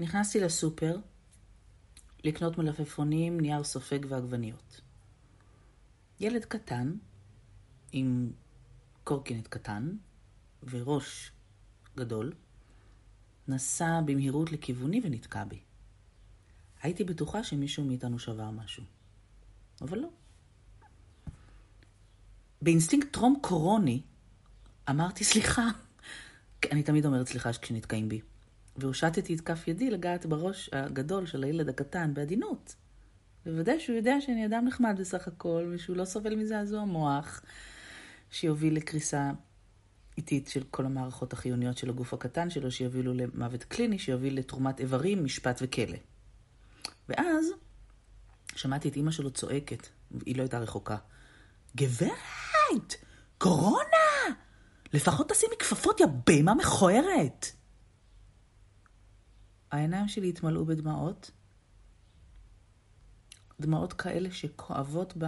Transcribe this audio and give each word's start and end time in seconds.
נכנסתי 0.00 0.40
לסופר 0.40 0.98
לקנות 2.24 2.58
מלפפונים, 2.58 3.40
נייר 3.40 3.64
סופג 3.64 3.98
ועגבניות. 4.08 4.80
ילד 6.20 6.44
קטן, 6.44 6.96
עם 7.92 8.32
קורקינט 9.04 9.48
קטן 9.48 9.96
וראש 10.62 11.32
גדול, 11.96 12.32
נסע 13.48 14.00
במהירות 14.00 14.52
לכיווני 14.52 15.00
ונתקע 15.04 15.44
בי. 15.44 15.60
הייתי 16.82 17.04
בטוחה 17.04 17.44
שמישהו 17.44 17.84
מאיתנו 17.84 18.18
שבר 18.18 18.50
משהו, 18.50 18.84
אבל 19.80 19.98
לא. 19.98 20.08
באינסטינקט 22.62 23.12
טרום 23.12 23.38
קורוני 23.42 24.02
אמרתי 24.90 25.24
סליחה. 25.24 25.68
אני 26.72 26.82
תמיד 26.82 27.06
אומרת 27.06 27.28
סליחה 27.28 27.52
כשנתקעים 27.52 28.08
בי. 28.08 28.20
והושטתי 28.78 29.34
את 29.34 29.40
כף 29.40 29.68
ידי 29.68 29.90
לגעת 29.90 30.26
בראש 30.26 30.70
הגדול 30.72 31.26
של 31.26 31.44
הילד 31.44 31.68
הקטן 31.68 32.14
בעדינות. 32.14 32.74
בוודאי 33.46 33.80
שהוא 33.80 33.96
יודע 33.96 34.20
שאני 34.20 34.46
אדם 34.46 34.64
נחמד 34.64 34.96
בסך 35.00 35.28
הכל, 35.28 35.72
ושהוא 35.74 35.96
לא 35.96 36.04
סובל 36.04 36.34
מזעזוע 36.34 36.84
מוח, 36.84 37.42
שיוביל 38.30 38.76
לקריסה 38.76 39.30
איטית 40.16 40.48
של 40.48 40.62
כל 40.70 40.86
המערכות 40.86 41.32
החיוניות 41.32 41.78
של 41.78 41.90
הגוף 41.90 42.14
הקטן 42.14 42.50
שלו, 42.50 42.70
שיובילו 42.70 43.14
למוות 43.14 43.64
קליני, 43.64 43.98
שיוביל 43.98 44.38
לתרומת 44.38 44.80
איברים, 44.80 45.24
משפט 45.24 45.58
וכלא. 45.62 45.98
ואז 47.08 47.46
שמעתי 48.56 48.88
את 48.88 48.96
אימא 48.96 49.10
שלו 49.10 49.30
צועקת, 49.30 49.88
היא 50.26 50.36
לא 50.36 50.42
הייתה 50.42 50.58
רחוקה. 50.58 50.96
גברת, 51.76 52.94
קורונה! 53.38 54.36
לפחות 54.92 55.28
תשימי 55.28 55.54
כפפות, 55.58 56.00
יא 56.00 56.06
בהמה 56.26 56.54
מכוערת! 56.54 57.55
העיניים 59.76 60.08
שלי 60.08 60.28
התמלאו 60.28 60.64
בדמעות, 60.64 61.30
דמעות 63.60 63.92
כאלה 63.92 64.30
שכואבות 64.32 65.14
ב... 65.18 65.24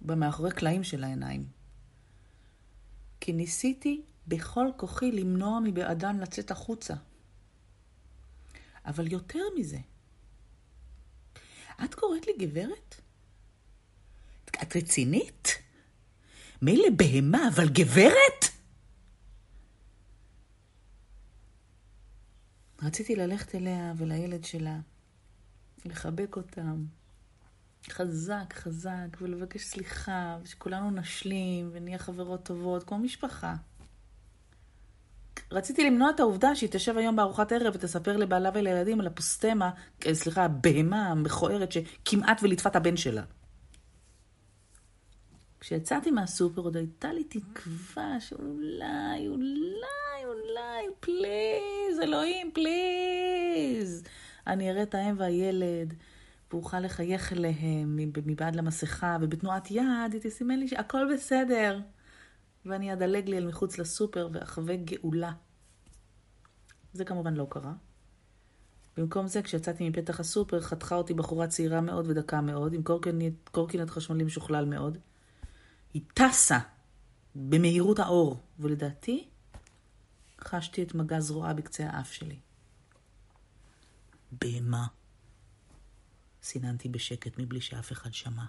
במאחורי 0.00 0.50
קלעים 0.50 0.84
של 0.84 1.04
העיניים. 1.04 1.48
כי 3.20 3.32
ניסיתי 3.32 4.02
בכל 4.26 4.66
כוחי 4.76 5.12
למנוע 5.12 5.60
מבעדן 5.64 6.16
לצאת 6.18 6.50
החוצה. 6.50 6.94
אבל 8.84 9.12
יותר 9.12 9.42
מזה, 9.58 9.78
את 11.84 11.94
קוראת 11.94 12.26
לי 12.26 12.46
גברת? 12.46 13.00
את 14.62 14.76
רצינית? 14.76 15.48
מילא 16.62 16.88
בהמה, 16.96 17.48
אבל 17.48 17.68
גברת? 17.68 18.45
רציתי 22.86 23.16
ללכת 23.16 23.54
אליה 23.54 23.92
ולילד 23.96 24.44
שלה, 24.44 24.78
לחבק 25.84 26.36
אותם 26.36 26.84
חזק, 27.90 28.52
חזק, 28.52 29.16
ולבקש 29.20 29.62
סליחה, 29.64 30.38
ושכולנו 30.42 30.90
נשלים, 30.90 31.70
ונהיה 31.72 31.98
חברות 31.98 32.42
טובות, 32.42 32.84
כמו 32.84 32.98
משפחה. 32.98 33.54
רציתי 35.52 35.84
למנוע 35.84 36.10
את 36.10 36.20
העובדה 36.20 36.54
שהיא 36.54 36.70
תשב 36.72 36.96
היום 36.96 37.16
בארוחת 37.16 37.52
ערב 37.52 37.74
ותספר 37.74 38.16
לבעלה 38.16 38.50
ולילדים 38.54 39.00
על 39.00 39.06
הפוסטמה, 39.06 39.70
אה, 40.06 40.14
סליחה, 40.14 40.44
הבהמה 40.44 41.06
המכוערת 41.06 41.72
שכמעט 41.72 42.42
וליטפה 42.42 42.68
את 42.68 42.76
הבן 42.76 42.96
שלה. 42.96 43.22
כשיצאתי 45.60 46.10
מהסופר 46.10 46.60
עוד 46.62 46.76
הייתה 46.76 47.12
לי 47.12 47.24
תקווה 47.24 48.20
שאולי, 48.20 49.28
אולי, 49.28 50.05
אלוהים, 52.06 52.50
פליז, 52.54 54.02
אני 54.46 54.70
אראה 54.70 54.82
את 54.82 54.94
האם 54.94 55.14
והילד, 55.18 55.94
ואוכל 56.52 56.80
לחייך 56.80 57.32
אליהם 57.32 57.96
מבעד 58.26 58.56
למסכה, 58.56 59.16
ובתנועת 59.20 59.70
יד 59.70 60.12
היא 60.12 60.20
תסימן 60.20 60.58
לי 60.58 60.68
שהכל 60.68 61.14
בסדר. 61.14 61.80
ואני 62.66 62.92
אדלג 62.92 63.28
לי 63.28 63.38
אל 63.38 63.46
מחוץ 63.46 63.78
לסופר 63.78 64.28
ואחווה 64.32 64.76
גאולה. 64.76 65.32
זה 66.92 67.04
כמובן 67.04 67.34
לא 67.34 67.46
קרה. 67.50 67.72
במקום 68.96 69.26
זה, 69.26 69.42
כשיצאתי 69.42 69.88
מפתח 69.88 70.20
הסופר, 70.20 70.60
חתכה 70.60 70.94
אותי 70.94 71.14
בחורה 71.14 71.46
צעירה 71.46 71.80
מאוד 71.80 72.10
ודקה 72.10 72.40
מאוד, 72.40 72.74
עם 72.74 72.82
קורקינט, 72.82 73.48
קורקינט 73.48 73.90
חשמלי 73.90 74.24
משוכלל 74.24 74.64
מאוד. 74.64 74.98
היא 75.94 76.02
טסה 76.14 76.58
במהירות 77.34 77.98
האור, 77.98 78.40
ולדעתי, 78.58 79.28
חשתי 80.46 80.82
את 80.82 80.94
מגע 80.94 81.20
זרועה 81.20 81.54
בקצה 81.54 81.90
האף 81.90 82.12
שלי. 82.12 82.38
בהמה. 84.32 84.86
סיננתי 86.42 86.88
בשקט 86.88 87.38
מבלי 87.38 87.60
שאף 87.60 87.92
אחד 87.92 88.14
שמע. 88.14 88.44